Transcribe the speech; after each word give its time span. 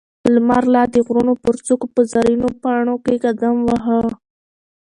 لمر 0.33 0.63
لا 0.73 0.83
د 0.93 0.95
غرونو 1.05 1.33
پر 1.43 1.55
څوکو 1.65 1.85
په 1.95 2.01
زرينو 2.11 2.49
پڼو 2.61 2.95
کې 3.05 3.15
قدم 3.25 3.55
واهه. 3.67 3.99